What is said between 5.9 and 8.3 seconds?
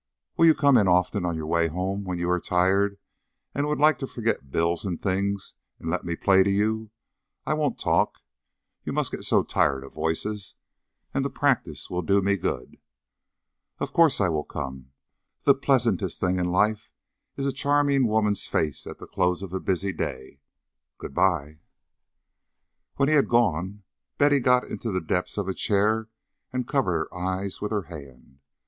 let me play to you? I won't talk